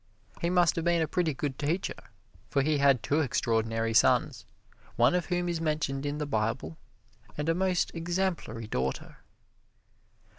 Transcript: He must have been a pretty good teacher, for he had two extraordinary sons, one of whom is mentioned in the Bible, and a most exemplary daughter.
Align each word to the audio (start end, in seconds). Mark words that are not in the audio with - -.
He 0.41 0.49
must 0.49 0.75
have 0.77 0.85
been 0.85 1.03
a 1.03 1.07
pretty 1.07 1.35
good 1.35 1.59
teacher, 1.59 2.09
for 2.49 2.63
he 2.63 2.79
had 2.79 3.03
two 3.03 3.19
extraordinary 3.19 3.93
sons, 3.93 4.47
one 4.95 5.13
of 5.13 5.27
whom 5.27 5.47
is 5.47 5.61
mentioned 5.61 6.07
in 6.07 6.17
the 6.17 6.25
Bible, 6.25 6.79
and 7.37 7.47
a 7.47 7.53
most 7.53 7.91
exemplary 7.93 8.65
daughter. 8.65 9.17